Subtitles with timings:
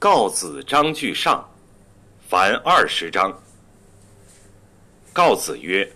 [0.00, 1.46] 告子章句上，
[2.26, 3.38] 凡二十章。
[5.12, 5.86] 告子曰：“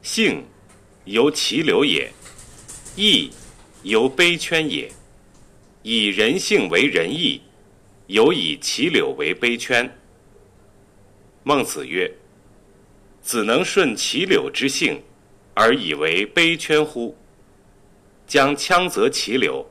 [0.00, 0.46] 性
[1.04, 2.08] 由其流也，
[2.94, 3.32] 义
[3.82, 4.88] 由卑圈也。
[5.82, 7.42] 以人性为仁义，
[8.06, 9.92] 有以其柳为卑圈。”
[11.42, 12.08] 孟子曰
[13.20, 15.02] ：“子能顺其柳之性，
[15.52, 17.18] 而以为卑圈乎？
[18.24, 19.68] 将枪择其柳，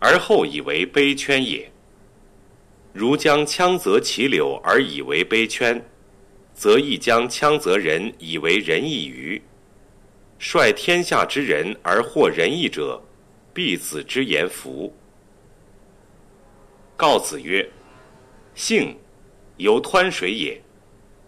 [0.00, 1.70] 而后以为卑圈也。”
[2.96, 5.84] 如将羌择其柳而以为杯圈，
[6.54, 9.42] 则亦将羌择人以为仁义于。
[10.38, 13.02] 率天下之人而获仁义者，
[13.52, 14.96] 必子之言服。
[16.96, 17.68] 告子曰
[18.56, 18.96] ：“性
[19.58, 20.62] 由湍水也，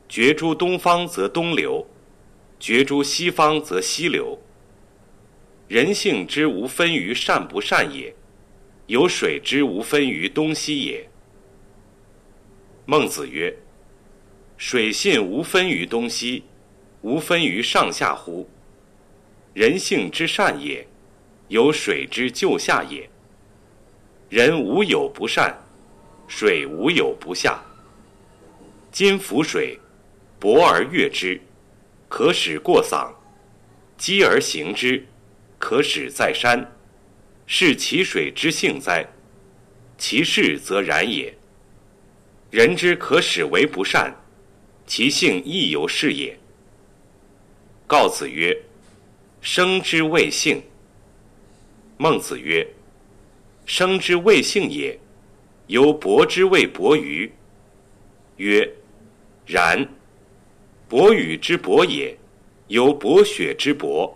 [0.09, 1.87] 决诸东方则东流，
[2.59, 4.39] 决诸西方则西流。
[5.67, 8.15] 人性之无分于善不善也，
[8.87, 11.07] 有水之无分于东西也。”
[12.91, 13.55] 孟子曰
[14.57, 16.45] ：“水性无分于东西，
[17.03, 18.49] 无分于上下乎？
[19.53, 20.89] 人性之善也，
[21.49, 23.11] 有水之就下也。
[24.31, 25.55] 人无有不善，
[26.27, 27.63] 水无有不下。
[28.91, 29.79] 今浮水，
[30.41, 31.39] 薄而悦之，
[32.09, 33.13] 可使过桑；
[33.99, 35.05] 积而行之，
[35.59, 36.73] 可使在山。
[37.47, 39.07] 是其水之性哉？
[39.99, 41.35] 其势则然也。”
[42.51, 44.15] 人之可使为不善，
[44.87, 46.39] 其性亦由是也。
[47.87, 48.57] 告子曰
[49.43, 50.63] ：“生之谓性。”
[51.99, 52.67] 孟子曰
[53.67, 54.99] ：“生之谓性也，
[55.67, 57.31] 由伯之谓伯鱼。”
[58.37, 58.67] 曰
[59.47, 59.87] ：“然。
[60.89, 62.17] 伯羽之伯也，
[62.69, 64.11] 由伯雪之伯；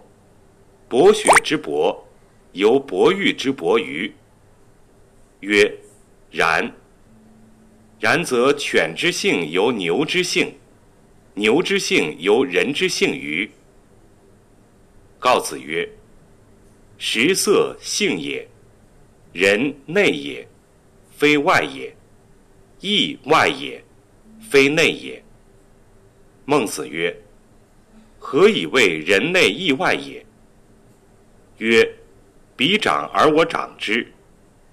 [0.89, 2.09] 伯雪之伯，
[2.53, 4.11] 由伯玉之伯鱼。”
[5.41, 5.71] 曰
[6.33, 6.73] ：“然。”
[8.03, 10.53] 然则犬之性由牛之性，
[11.35, 13.49] 牛之性由人之性于。
[15.21, 15.89] 告子曰
[16.99, 18.45] ：“食色性也，
[19.33, 20.45] 人内也，
[21.17, 21.93] 非外也；
[22.81, 23.81] 义外也，
[24.51, 25.23] 非内也。”
[26.45, 27.17] 孟子曰
[28.19, 30.27] ：“何以谓人内义外也？”
[31.59, 31.89] 曰
[32.59, 34.05] ：“彼长而我长之，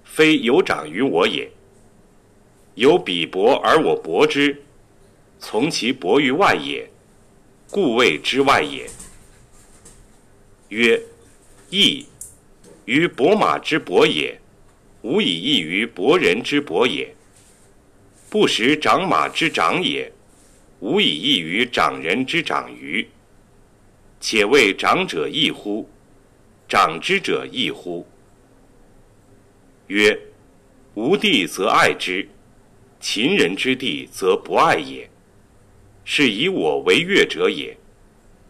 [0.02, 1.48] 非有长于我也。”
[2.74, 4.62] 有彼薄而我薄之，
[5.38, 6.88] 从其薄于外也，
[7.70, 8.88] 故谓之外也。
[10.68, 11.02] 曰：
[11.68, 12.06] 义
[12.84, 14.40] 于伯马之伯也，
[15.02, 17.08] 无以异于伯人之伯也；
[18.30, 20.12] 不识长马之长也，
[20.78, 23.06] 无以异于长人之长于。
[24.20, 25.88] 且谓长者义乎？
[26.68, 28.06] 长之者义乎？
[29.88, 30.16] 曰：
[30.94, 32.28] 吾弟则爱之。
[33.00, 35.08] 秦人之地则不爱也，
[36.04, 37.74] 是以我为悦者也，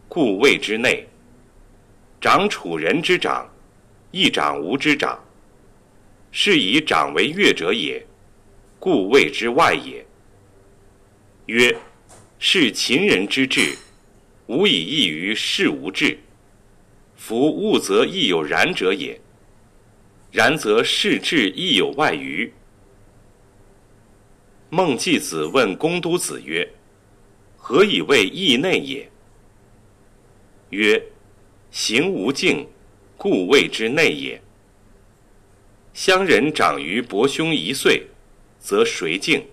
[0.09, 1.07] 故谓之内。
[2.19, 3.49] 长楚人之长，
[4.11, 5.17] 亦长吾之长，
[6.31, 8.05] 是以长为悦者也，
[8.77, 10.05] 故谓之外也。
[11.45, 11.75] 曰：
[12.37, 13.77] 是秦人之志，
[14.47, 16.19] 无以异于是无志。
[17.15, 19.19] 夫物则亦有然者也，
[20.29, 22.51] 然则是志亦有外于。
[24.73, 26.65] 孟季子问公都子曰
[27.59, 29.11] ：“何以谓义内也？”
[30.71, 31.03] 曰
[31.71, 32.65] ：“行无敬，
[33.17, 34.41] 故谓之内也。
[35.93, 38.07] 乡人长于伯兄一岁，
[38.59, 39.45] 则谁敬？”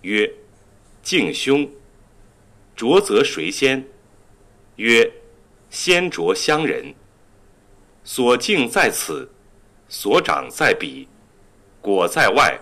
[0.00, 0.32] 曰
[1.04, 1.70] ：“敬兄。”
[2.74, 3.84] 浊则谁先？
[4.76, 5.12] 曰
[5.68, 6.94] ：“先浊乡人。”
[8.04, 9.30] 所敬在此，
[9.86, 11.06] 所长在彼，
[11.82, 12.58] 果在外。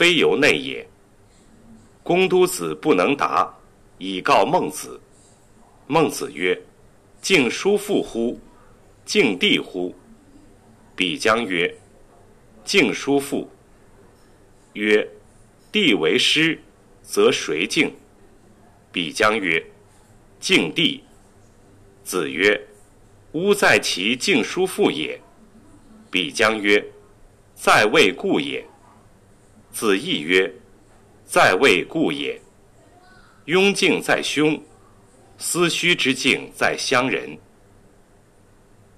[0.00, 0.88] 非由内也。
[2.02, 3.54] 公都子不能答，
[3.98, 4.98] 以告孟子。
[5.86, 6.58] 孟子曰
[7.20, 8.40] ：“敬叔父乎？
[9.04, 9.94] 敬弟乎？”
[10.96, 11.76] 比将曰
[12.64, 13.46] ：“敬叔父。”
[14.72, 15.06] 曰
[15.70, 16.58] ：“弟为师，
[17.02, 17.94] 则谁敬？”
[18.90, 19.62] 比将曰
[20.40, 21.04] ：“敬弟。”
[22.02, 22.58] 子曰
[23.32, 25.20] ：“吾在其敬叔父也。”
[26.10, 26.82] 比将曰
[27.54, 28.66] ：“在位故也。”
[29.72, 30.52] 子义曰
[31.24, 32.40] ：“在位故也。
[33.46, 34.60] 雍敬在兄，
[35.38, 37.38] 思虚之敬在乡人。”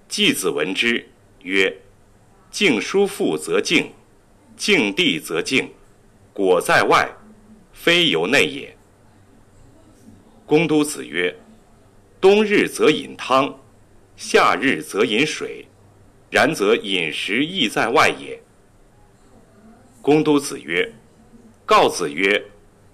[0.09, 1.07] 季子闻之
[1.43, 1.75] 曰
[2.51, 3.91] ：“敬叔父则敬，
[4.57, 5.71] 敬弟则敬，
[6.33, 7.09] 果在外，
[7.73, 8.77] 非由内也。”
[10.45, 11.35] 公都子曰
[12.21, 13.59] ：“冬日则饮汤，
[14.17, 15.65] 夏日则饮水，
[16.31, 18.39] 然则饮食亦在外也。”
[20.03, 20.93] 公都子曰
[21.65, 22.45] ：“告子曰：“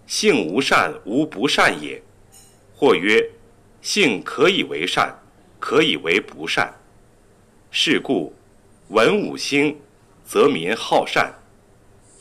[0.07, 2.01] 性无善，无不善也。”
[2.77, 3.31] 或曰
[3.81, 5.19] ：“性可以为善，
[5.59, 6.71] 可以为不善。
[7.71, 8.35] 是故，
[8.89, 9.75] 文武兴，
[10.23, 11.33] 则民好善；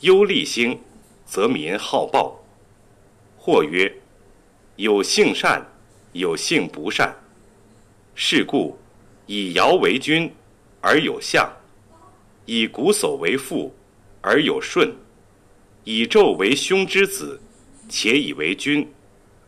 [0.00, 0.80] 忧利兴，
[1.26, 2.42] 则民好暴。”
[3.36, 3.94] 或曰
[4.76, 5.62] ：“有性善，
[6.12, 7.14] 有性不善。
[8.14, 8.78] 是故，
[9.26, 10.32] 以尧为君，
[10.80, 11.46] 而有相；
[12.46, 13.74] 以瞽叟为父，
[14.28, 14.92] 而有舜；
[15.84, 17.40] 以纣为兄之子，
[17.88, 18.86] 且以为君，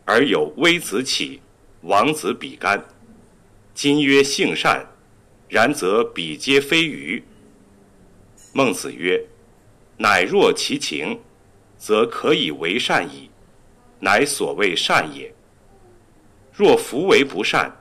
[0.05, 1.39] 而有微子启、
[1.81, 2.83] 王子比干。
[3.75, 4.83] 今曰性善，
[5.47, 7.23] 然则彼皆非愚。”
[8.53, 9.23] 孟子曰
[9.97, 11.19] ：“乃若其情，
[11.77, 13.29] 则可以为善矣。”
[14.03, 15.31] 乃所谓善也。
[16.51, 17.71] 若夫为不善，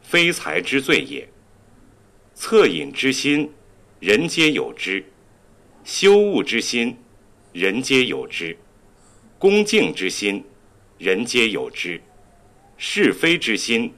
[0.00, 1.28] 非才之罪也。
[2.34, 3.52] 恻隐之心，
[4.00, 5.02] 人皆有之；
[5.90, 6.98] 羞恶之心，
[7.54, 8.54] 人皆有之；
[9.38, 10.44] 恭敬之心，
[10.98, 11.98] 人皆有之；
[12.76, 13.94] 是非之心，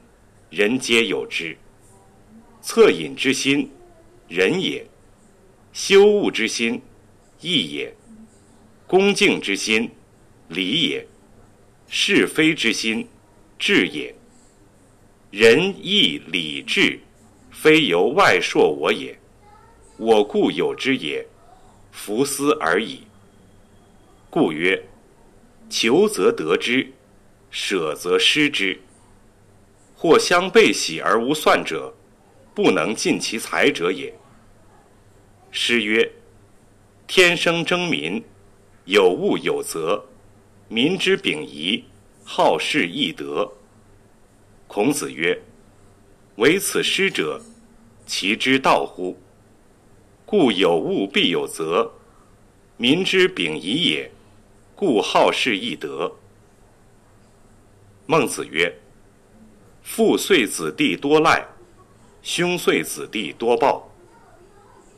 [0.49, 1.57] 人皆有之。
[2.63, 3.69] 恻隐之心，
[4.29, 4.85] 仁也；
[5.73, 6.81] 羞恶之心，
[7.41, 7.91] 义也；
[8.87, 9.89] 恭敬之心，
[10.47, 11.05] 礼也。
[11.89, 13.05] 是非之心，
[13.59, 14.15] 智也。
[15.29, 17.01] 仁义礼智，
[17.51, 19.19] 非由外铄我也，
[19.97, 21.27] 我固有之也，
[21.91, 23.03] 弗思而已。
[24.29, 24.83] 故曰：
[25.69, 26.91] 求则得之，
[27.49, 28.79] 舍则失之。
[29.95, 31.93] 或相悖喜而无算者，
[32.55, 34.13] 不能尽其才者也。
[35.51, 36.11] 诗曰：
[37.05, 38.23] 天生争民，
[38.85, 40.05] 有物有则。
[40.67, 41.83] 民之秉仪，
[42.23, 43.51] 好事易得。
[44.67, 45.37] 孔子曰
[46.37, 47.41] ：“唯此师者，
[48.05, 49.19] 其之道乎？
[50.31, 51.91] 故有物必有责，
[52.77, 54.09] 民之秉仪也，
[54.77, 56.09] 故好事易得。”
[58.07, 58.73] 孟子曰
[59.83, 61.45] ：“父遂子弟多赖，
[62.23, 63.91] 兄遂子弟多暴。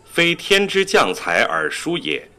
[0.05, 2.29] 非天之降才而疏也。”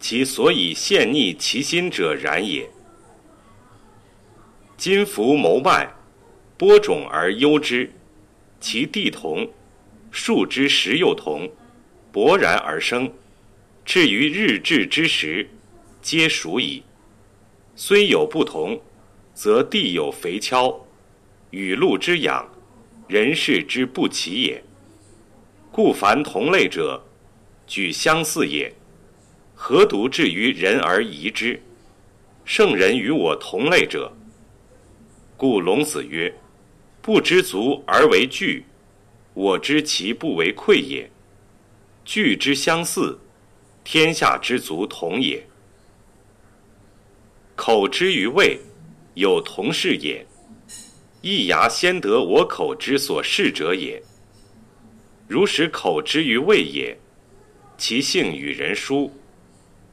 [0.00, 2.68] 其所以陷逆其心者然也。
[4.76, 5.94] 今夫谋脉，
[6.58, 7.92] 播种而忧之，
[8.60, 9.48] 其地同，
[10.10, 11.48] 树之实又同，
[12.16, 13.12] 勃然而生，
[13.84, 15.46] 至于日至之时，
[16.00, 16.82] 皆属矣。
[17.74, 18.80] 虽有不同，
[19.34, 20.80] 则地有肥锹，
[21.50, 22.50] 雨露之养，
[23.06, 24.64] 人事之不齐也。
[25.70, 27.04] 故凡同类者，
[27.66, 28.72] 举相似也。
[29.54, 31.60] 何独至于人而疑之？
[32.46, 34.10] 圣人与我同类者。
[35.36, 36.34] 故龙子曰
[37.02, 38.64] ：“不知足而为惧，
[39.34, 41.10] 我知其不为愧也。
[42.06, 43.18] 惧之相似，
[43.82, 45.44] 天下之足同也。
[47.56, 48.60] 口之于味，
[49.14, 50.24] 有同是也。
[51.20, 54.00] 一牙先得我口之所视者也。
[55.26, 56.96] 如使口之于味也，
[57.76, 59.12] 其性与人殊。”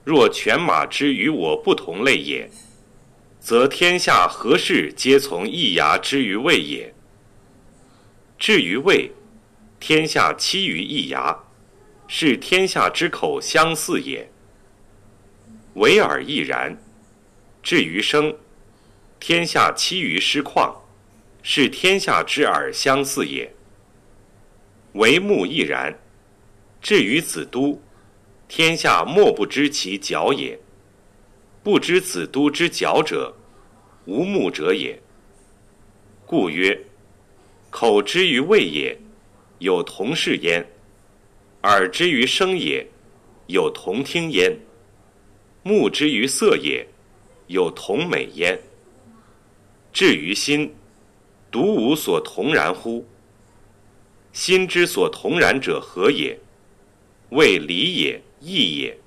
[0.06, 2.50] 若犬马之与我不同类也，
[3.40, 6.94] 则天下何事皆从一牙之于味也？
[8.38, 9.12] 至于味，
[9.80, 11.43] 天下期于一牙，
[12.16, 14.30] 是天下之口相似也。
[15.74, 16.78] 唯尔亦然。
[17.64, 18.38] 至于声，
[19.20, 20.76] 天下期于师旷，
[21.42, 23.52] 是天下之耳相似也。
[24.92, 26.00] 唯目亦然。
[26.84, 27.82] 至于子都。
[28.48, 30.60] 天下莫不知其角也，
[31.64, 33.36] 不知子都之角者，
[34.06, 35.02] 无目者也。
[36.28, 36.80] 故曰：
[37.72, 38.96] 口之于味也，
[39.58, 40.64] 有同视焉；
[41.64, 42.88] 耳之于声也，
[43.48, 44.54] 有同听焉；
[45.64, 46.88] 目之于色也，
[47.48, 48.60] 有同美焉。
[49.92, 50.74] 至于心，
[51.52, 53.06] 独无所同然乎？
[54.32, 56.40] 心之所同然者何也？
[57.30, 58.22] 谓礼也。
[58.46, 58.98] 义也。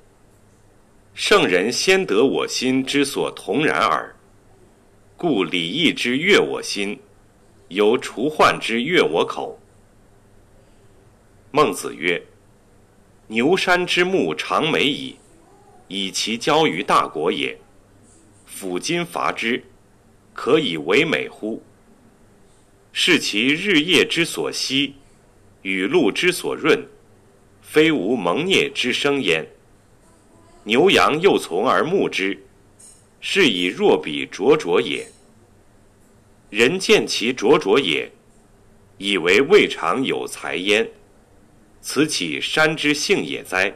[1.12, 4.16] 圣人先得我心之所同然耳，
[5.14, 6.98] 故礼义之悦我心，
[7.68, 9.60] 由除患之悦我口。
[11.50, 12.22] 孟子曰
[13.28, 15.16] ：“牛山之木长美矣，
[15.88, 17.58] 以其交于大国也。
[18.46, 19.64] 斧金伐之，
[20.32, 21.62] 可以为美乎？
[22.92, 24.94] 是其日夜之所息，
[25.62, 26.86] 雨露之所润。”
[27.68, 29.44] 非无蒙孽之生焉。
[30.62, 32.40] 牛羊又从而牧之，
[33.20, 35.04] 是以若彼灼灼也。
[36.48, 38.08] 人见其灼灼也，
[38.98, 40.88] 以为未尝有才焉。
[41.88, 43.72] 此岂山之性也哉？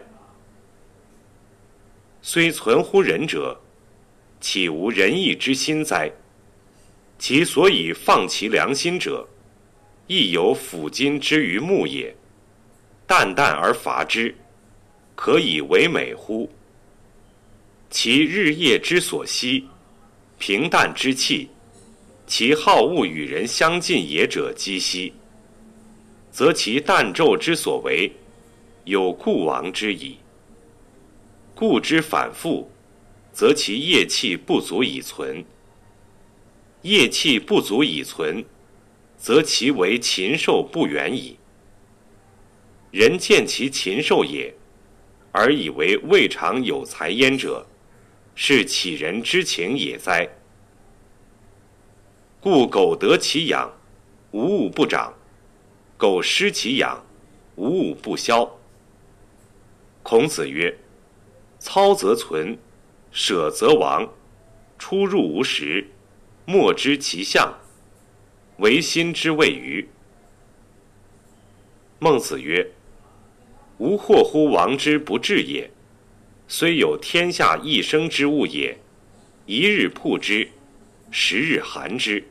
[2.20, 3.56] 虽存乎人者，
[4.40, 6.10] 岂无仁义之心哉？
[7.20, 9.28] 其所以放其良心者，
[10.08, 12.12] 亦有抚今之于目也。
[13.06, 14.34] 淡淡而伐之，
[15.14, 16.50] 可以为美乎？
[17.90, 19.68] 其日夜之所息，
[20.36, 21.48] 平淡之气，
[22.26, 25.14] 其好恶与人相近也者积息，
[26.30, 28.12] 则其旦昼之所为，
[28.84, 30.18] 有故亡之矣。
[31.54, 32.70] 故之反复，
[33.32, 35.44] 则其业气不足以存。
[36.82, 38.42] 业气不足以存，
[39.18, 41.36] 则其为禽兽不远矣。
[42.90, 44.54] 人见其禽兽也，
[45.30, 47.66] 而以为未尝有才焉者，
[48.34, 50.26] 是乞人之情也哉？
[52.40, 53.70] 故苟得其养，
[54.30, 55.12] 无物不长；
[56.00, 57.04] 苟失其养，
[57.56, 58.58] 无物不消。
[60.02, 60.78] 孔子曰
[61.60, 62.56] ：“操则存，
[63.12, 64.10] 舍则亡，
[64.78, 65.88] 出入无时。”
[66.48, 67.52] 莫知其象，
[68.56, 69.86] 唯心之谓于。
[71.98, 72.72] 孟子曰
[73.76, 75.70] ：“吾惑乎王之不治也。
[76.48, 78.78] 虽有天下一生之物也，
[79.44, 80.48] 一日曝之，
[81.10, 82.24] 十日寒之，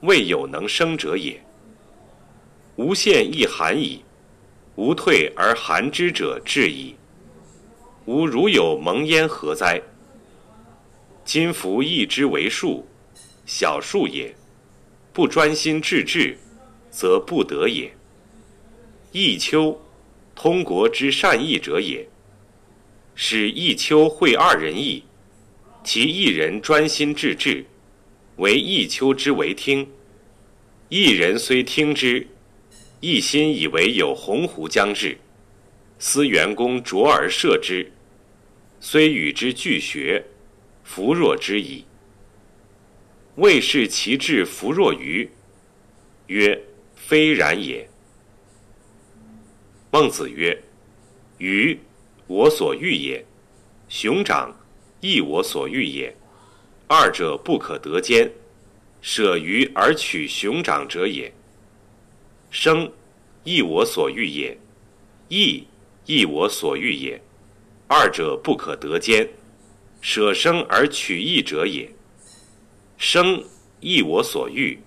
[0.00, 1.45] 未有能生者也。
[2.76, 4.02] 吾现亦寒矣，
[4.76, 6.94] 吾退而寒之者至矣。
[8.04, 9.82] 吾如有蒙焉何哉？
[11.24, 12.86] 今夫一之为数。”
[13.46, 14.34] 小数也，
[15.12, 16.36] 不专心致志，
[16.90, 17.92] 则不得也。
[19.12, 19.80] 弈秋，
[20.34, 22.08] 通国之善弈者也。
[23.14, 25.00] 使弈秋会二人弈，
[25.84, 27.64] 其一人专心致志，
[28.38, 29.86] 为弈秋之为听；
[30.88, 32.26] 一人虽听之，
[33.00, 35.18] 一心以为有鸿鹄将至，
[35.98, 37.92] 思员公卓而射之，
[38.80, 40.24] 虽与之俱学，
[40.82, 41.84] 弗若之矣。
[43.36, 45.28] 未视其志弗若愚，
[46.28, 46.58] 曰：
[46.94, 47.86] 非然也。
[49.90, 50.58] 孟子曰：
[51.36, 51.78] 鱼，
[52.26, 53.22] 我所欲也；
[53.88, 54.58] 熊掌，
[55.00, 56.16] 亦我所欲也。
[56.88, 58.30] 二者不可得兼，
[59.02, 61.30] 舍鱼而取熊掌者也。
[62.50, 62.90] 生，
[63.44, 64.56] 亦我所欲也；
[65.28, 65.64] 义，
[66.04, 67.20] 亦我所欲也。
[67.88, 69.28] 二者不可得兼，
[70.00, 71.88] 舍生而取义者也。
[72.96, 73.44] 生
[73.80, 74.78] 亦我所欲，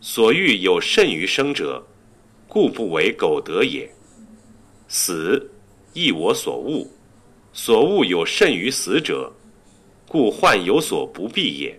[0.00, 1.86] 所欲有甚于生者，
[2.48, 3.92] 故不为苟得也。
[4.88, 5.50] 死
[5.92, 6.88] 亦我所恶，
[7.52, 9.32] 所恶有甚于死者，
[10.08, 11.78] 故患有所不避也。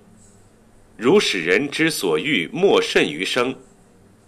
[0.95, 3.55] 如使人之所欲莫甚于生，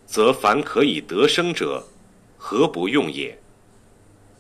[0.06, 1.84] 则凡可以得生者，
[2.38, 3.38] 何不用也？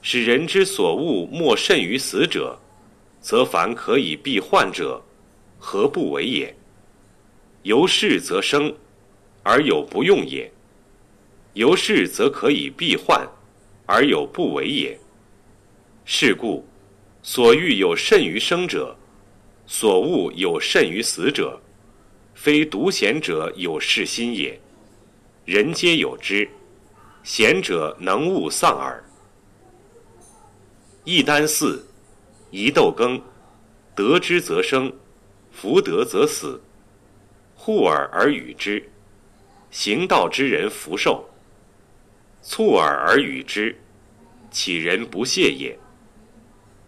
[0.01, 2.59] 使人之所恶莫甚于死者，
[3.19, 5.01] 则凡可以避患者，
[5.57, 6.55] 何不为也？
[7.63, 8.71] 由是则生，
[9.41, 10.47] 而有不用也；
[11.53, 13.27] 由是则可以避患，
[13.87, 14.95] 而有不为也。
[16.05, 16.63] 是故，
[17.23, 18.95] 所欲有甚于生者，
[19.65, 21.59] 所恶有甚于死者，
[22.35, 24.61] 非独贤者有是心也。
[25.45, 26.49] 人皆有之，
[27.23, 29.03] 贤者能勿丧耳。
[31.03, 31.85] 一箪食，
[32.49, 33.21] 一豆羹，
[33.93, 34.91] 得之则生，
[35.51, 36.59] 弗得则死。
[37.55, 38.89] 护耳而与之，
[39.69, 41.23] 行道之人福寿；
[42.41, 43.79] 促耳而与之，
[44.49, 45.77] 岂人不谢也？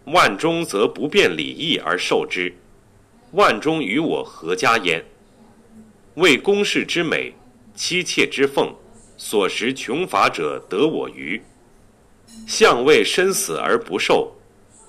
[0.06, 2.52] 万中则不辩礼义而受之，
[3.30, 5.04] 万中与我何家焉？
[6.16, 7.32] 为公室之美，
[7.78, 8.74] 妻妾之奉，
[9.16, 11.40] 所食穷乏者得我于。
[12.44, 14.34] 相为身死而不受，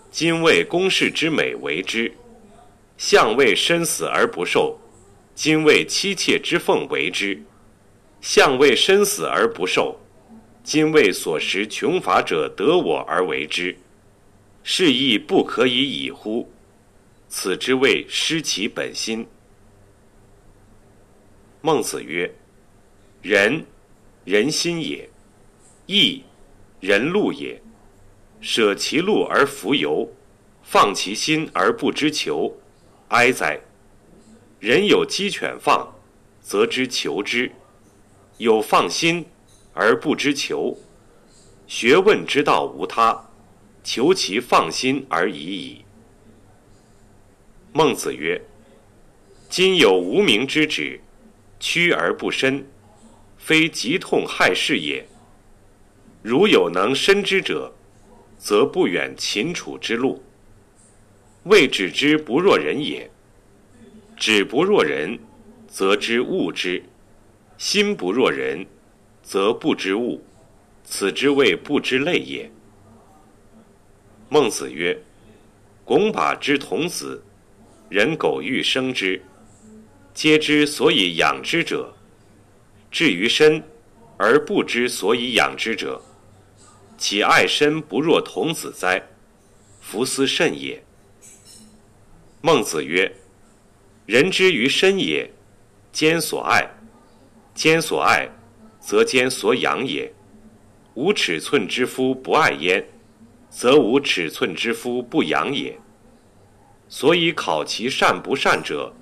[0.10, 2.12] 今为公室之美为之；
[2.98, 4.76] 相为身死而不受。
[5.36, 7.40] 今为妻妾之奉为之，
[8.22, 9.96] 相为身死而不受；
[10.64, 13.78] 今为所食穷乏者得我而为之，
[14.64, 16.52] 是亦不可以已乎？
[17.28, 19.28] 此之谓失其本心。
[21.62, 22.34] 孟子曰
[23.22, 23.66] ：“仁，
[24.24, 25.10] 人心也；
[25.88, 26.24] 义，
[26.80, 27.62] 人路也。
[28.42, 30.10] 舍其路而弗由，
[30.64, 32.56] 放其心而不知求，
[33.10, 33.60] 哀哉！”
[34.60, 35.94] 人有鸡犬放，
[36.42, 37.52] 则知求之；
[38.38, 39.26] 有放心
[39.74, 40.78] 而不知求，
[41.68, 43.30] 学问之道无他，
[43.84, 45.84] 求其放心而已矣。
[47.74, 48.42] 孟子曰
[49.50, 51.02] ：“今有无名之止，
[51.60, 52.66] 屈而不伸，
[53.40, 55.04] 非疾痛害事也。
[56.22, 57.74] 如有能伸之者，
[58.38, 60.22] 则不远秦楚之路。
[61.46, 63.10] 未止之不若人也。”
[64.20, 65.18] 止不若人，
[65.66, 66.84] 则知物之；
[67.58, 68.68] 心不若人，
[69.24, 70.22] 则不知物。
[70.84, 72.52] 此之谓不知类也。
[74.28, 75.02] 孟子曰
[75.86, 77.24] ：“拱把之童子，
[77.88, 79.22] 人苟欲生之，
[80.14, 81.96] 皆知所以养之者；
[82.92, 83.64] 至于身，
[84.18, 86.02] 而不知所以养之者，
[86.98, 89.02] 其爱身不若童子哉？
[89.80, 90.84] 夫斯甚也。”
[92.42, 93.12] 孟子曰
[94.06, 95.32] ：“人之于身也，
[95.92, 96.70] 兼所爱；
[97.54, 98.30] 兼所爱，
[98.80, 100.14] 则兼所养也。”
[100.96, 102.86] 无尺寸之夫不爱焉，
[103.50, 105.80] 则无尺寸之夫不养也。
[106.90, 108.94] 所以考其善不善者，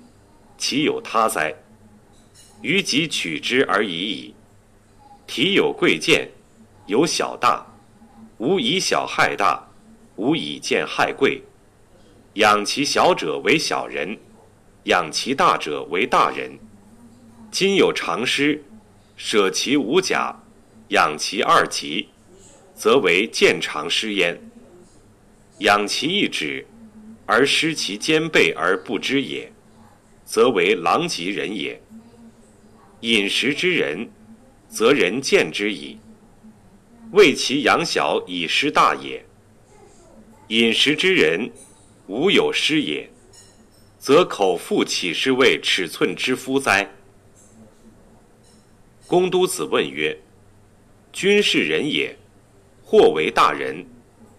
[0.56, 1.54] 其有他哉？
[2.62, 4.34] 于己取之而已矣。
[5.26, 6.30] 体有贵贱，
[6.86, 7.66] 有小大，
[8.38, 9.68] 无以小害大，
[10.16, 11.42] 无以贱害贵。
[12.34, 14.18] 养其小者为小人，
[14.84, 16.58] 养其大者为大人。
[17.50, 18.64] 今有常师，
[19.16, 20.34] 舍其无甲。
[20.88, 22.08] 养其二极，
[22.74, 24.34] 则为见长失焉；
[25.58, 26.66] 养其一指，
[27.26, 29.52] 而失其肩背而不知也，
[30.24, 31.78] 则为狼藉人也。
[33.00, 34.10] 饮食之人，
[34.68, 35.98] 则人见之矣。
[37.12, 39.24] 为其养小以失大也。
[40.48, 41.50] 饮食之人，
[42.06, 43.08] 无有失也，
[43.98, 46.90] 则口腹岂是为尺寸之夫哉？
[49.06, 50.18] 公都子问曰。
[51.10, 52.16] 君是人也，
[52.84, 53.84] 或为大人，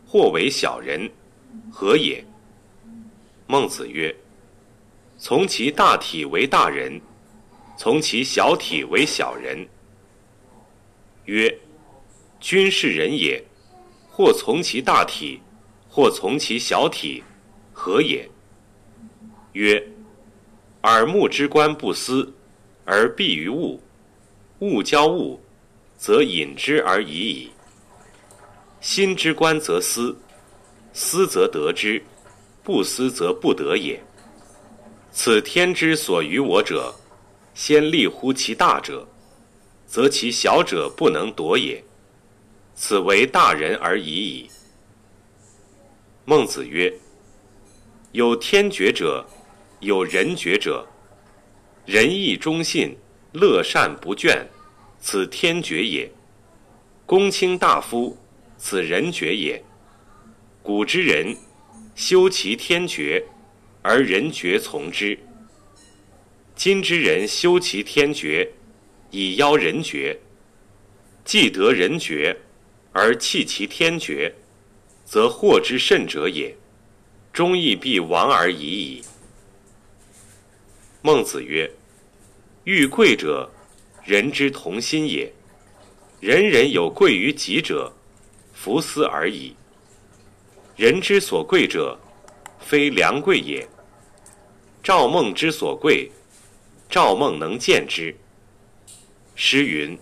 [0.05, 1.09] 或为小人，
[1.71, 2.23] 何也？
[3.47, 4.15] 孟子曰
[5.17, 7.01] ：“从其大体为大人，
[7.79, 9.65] 从其小体为小人。”
[11.23, 11.57] 曰
[12.41, 13.41] ：“君是人也，
[14.09, 15.39] 或从其大体，
[15.87, 17.23] 或从其小体，
[17.71, 18.29] 何也？”
[19.53, 19.81] 曰
[20.83, 22.33] ：“耳目之观不思，
[22.83, 23.79] 而闭于物，
[24.59, 25.39] 物交物。”
[25.99, 27.51] 则隐之而已矣。
[28.79, 30.17] 心之观则思，
[30.93, 32.01] 思则得之，
[32.63, 34.01] 不思则不得也。
[35.11, 36.95] 此天之所与我者，
[37.53, 39.07] 先立乎其大者，
[39.85, 41.83] 则其小者不能夺也。
[42.73, 44.49] 此为大人而已矣。
[46.25, 46.93] 孟子曰
[48.13, 49.25] ：“有天爵者，
[49.79, 50.87] 有人爵者。
[51.85, 52.95] 仁义忠信，
[53.33, 54.45] 乐善不倦。”
[55.01, 56.11] 此天爵也，
[57.05, 58.17] 公卿大夫，
[58.57, 59.63] 此人爵也。
[60.61, 61.37] 古之人，
[61.95, 63.25] 修其天爵，
[63.81, 65.17] 而人爵从之；
[66.59, 68.51] 今之人，修其天爵，
[69.11, 70.19] 以邀人爵。
[71.23, 72.37] 既得人爵，
[72.91, 74.35] 而弃其天爵，
[75.05, 76.53] 则祸之甚者也，
[77.31, 79.01] 忠义必亡而已矣。
[81.01, 81.71] 孟子曰
[82.65, 83.49] ：“欲贵者。”
[84.03, 85.31] 人之同心也，
[86.19, 87.93] 人人有贵于己者，
[88.51, 89.55] 弗思而已。
[90.75, 91.97] 人之所贵者，
[92.59, 93.65] 非良贵也。
[94.83, 96.11] 赵孟之所贵，
[96.89, 98.15] 赵孟能见之。
[99.35, 99.97] 诗云：“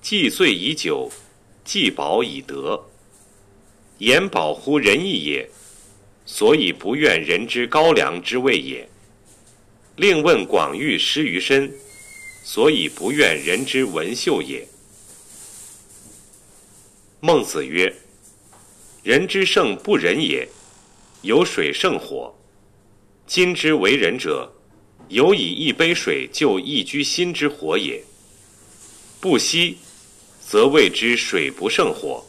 [0.00, 1.10] 既醉以酒，
[1.64, 2.82] 既饱以德。”
[3.98, 5.50] 言饱乎仁义也，
[6.24, 8.88] 所以不愿人之高粱之味也。
[9.96, 11.72] 令问广欲失于身。
[12.44, 14.66] 所以不愿人之文秀也。
[17.20, 17.94] 孟子曰
[19.04, 20.48] ：“人之圣不仁也，
[21.20, 22.34] 有水胜火。
[23.26, 24.50] 今之为人者，
[25.08, 28.04] 有以一杯水救一居心之火也。
[29.20, 29.78] 不息，
[30.46, 32.24] 则谓之水不胜火。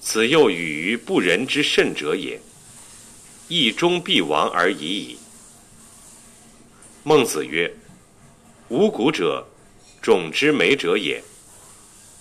[0.00, 2.40] 此又与于不仁之甚者也，
[3.48, 5.18] 亦终必亡而已矣。”
[7.04, 7.72] 孟子曰。
[8.68, 9.46] 无谷者，
[10.00, 11.22] 种之美者也。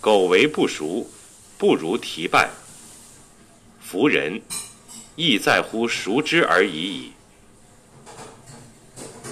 [0.02, 1.10] 苟为不熟，
[1.58, 2.50] 不如提败。
[3.80, 4.42] 夫人，
[5.16, 7.12] 亦在乎熟之而已矣。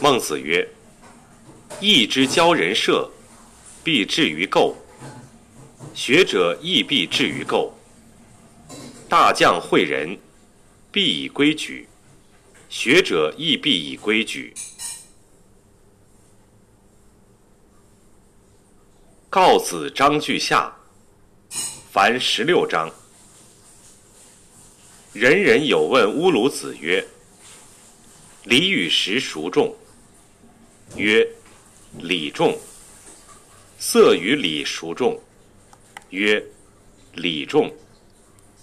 [0.02, 0.66] 孟子曰
[1.82, 3.12] ：“义之教人射，
[3.84, 4.74] 必至于垢；
[5.94, 7.70] 学者亦必至于垢。
[9.10, 10.18] 大将诲人，
[10.90, 11.86] 必以规矩；
[12.70, 14.54] 学者亦必以规矩。”
[19.30, 20.74] 告子章句下，
[21.92, 22.90] 凡十六章。
[25.12, 27.06] 人人有问乌鲁子曰
[28.46, 29.76] ：“礼与食孰重？”
[30.96, 31.28] 曰
[32.00, 32.58] ：“礼重。”
[33.80, 35.20] 色与礼孰重？
[36.10, 36.44] 曰
[37.14, 37.72] ：“礼重。”